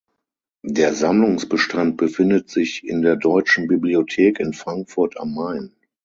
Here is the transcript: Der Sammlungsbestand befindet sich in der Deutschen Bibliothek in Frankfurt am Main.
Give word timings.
Der 0.65 0.95
Sammlungsbestand 0.95 1.97
befindet 1.97 2.49
sich 2.49 2.83
in 2.83 3.03
der 3.03 3.15
Deutschen 3.17 3.67
Bibliothek 3.67 4.39
in 4.39 4.53
Frankfurt 4.53 5.19
am 5.19 5.35
Main. 5.35 5.75